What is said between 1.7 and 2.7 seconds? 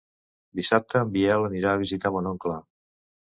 a visitar mon oncle.